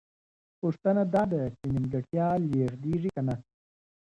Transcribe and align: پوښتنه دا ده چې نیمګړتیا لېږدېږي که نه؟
پوښتنه 0.61 1.03
دا 1.13 1.23
ده 1.31 1.41
چې 1.57 1.63
نیمګړتیا 1.73 2.27
لېږدېږي 2.51 3.09
که 3.15 3.21
نه؟ 3.27 3.35